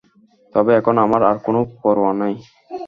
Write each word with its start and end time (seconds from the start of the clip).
তবে 0.55 0.71
এখন 0.79 0.95
আমার 1.05 1.21
আর 1.23 1.37
কোন 1.45 1.55
পরোয়া 1.81 2.13
নেই। 2.13 2.35